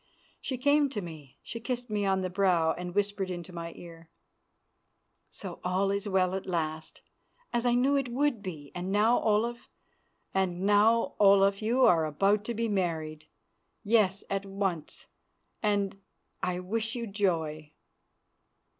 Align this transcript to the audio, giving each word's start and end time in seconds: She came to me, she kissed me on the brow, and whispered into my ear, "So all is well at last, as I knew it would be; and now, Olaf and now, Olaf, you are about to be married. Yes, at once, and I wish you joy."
She 0.41 0.57
came 0.57 0.89
to 0.89 1.01
me, 1.03 1.37
she 1.43 1.59
kissed 1.59 1.87
me 1.91 2.07
on 2.07 2.21
the 2.21 2.29
brow, 2.31 2.71
and 2.75 2.95
whispered 2.95 3.29
into 3.29 3.53
my 3.53 3.71
ear, 3.75 4.09
"So 5.29 5.59
all 5.63 5.91
is 5.91 6.09
well 6.09 6.33
at 6.33 6.47
last, 6.47 7.03
as 7.53 7.67
I 7.67 7.75
knew 7.75 7.95
it 7.95 8.07
would 8.11 8.41
be; 8.41 8.71
and 8.73 8.91
now, 8.91 9.19
Olaf 9.21 9.69
and 10.33 10.61
now, 10.61 11.13
Olaf, 11.19 11.61
you 11.61 11.83
are 11.83 12.05
about 12.05 12.43
to 12.45 12.55
be 12.55 12.67
married. 12.67 13.27
Yes, 13.83 14.23
at 14.27 14.43
once, 14.43 15.05
and 15.61 16.01
I 16.41 16.59
wish 16.59 16.95
you 16.95 17.05
joy." 17.05 17.73